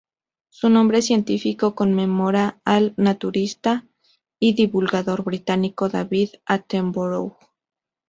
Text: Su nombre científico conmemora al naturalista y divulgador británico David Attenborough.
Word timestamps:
Su 0.49 0.69
nombre 0.71 1.03
científico 1.03 1.75
conmemora 1.75 2.59
al 2.65 2.95
naturalista 2.97 3.85
y 4.39 4.53
divulgador 4.53 5.23
británico 5.23 5.89
David 5.89 6.29
Attenborough. 6.47 7.37